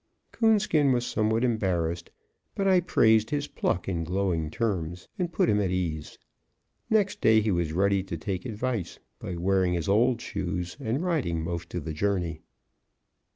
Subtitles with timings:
[0.31, 2.09] Coonskin was somewhat embarrassed,
[2.55, 6.17] but I praised his pluck in glowing terms, and put him at ease.
[6.89, 11.43] Next day he was ready to take advice, by wearing his old shoes and riding
[11.43, 12.41] most of the journey.